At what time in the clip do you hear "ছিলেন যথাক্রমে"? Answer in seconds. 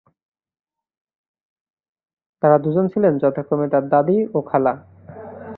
2.93-3.67